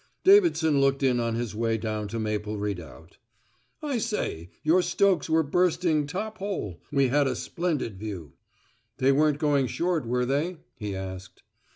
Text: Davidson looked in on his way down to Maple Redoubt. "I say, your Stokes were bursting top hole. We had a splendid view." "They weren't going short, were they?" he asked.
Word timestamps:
Davidson 0.23 0.81
looked 0.81 1.03
in 1.03 1.19
on 1.19 1.35
his 1.35 1.53
way 1.53 1.77
down 1.77 2.07
to 2.07 2.17
Maple 2.17 2.57
Redoubt. 2.57 3.17
"I 3.83 3.99
say, 3.99 4.49
your 4.63 4.81
Stokes 4.81 5.29
were 5.29 5.43
bursting 5.43 6.07
top 6.07 6.39
hole. 6.39 6.81
We 6.91 7.09
had 7.09 7.27
a 7.27 7.35
splendid 7.35 7.99
view." 7.99 8.33
"They 8.97 9.11
weren't 9.11 9.37
going 9.37 9.67
short, 9.67 10.07
were 10.07 10.25
they?" 10.25 10.57
he 10.75 10.95
asked. 10.95 11.43